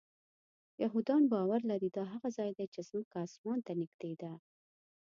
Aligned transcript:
یهودان 0.83 1.23
باور 1.31 1.61
لري 1.71 1.89
دا 1.97 2.03
هغه 2.13 2.29
ځای 2.37 2.51
دی 2.57 2.65
چې 2.73 2.81
ځمکه 2.89 3.15
آسمان 3.25 3.59
ته 3.65 3.71
نږدې 3.81 4.13
ده. 4.21 4.31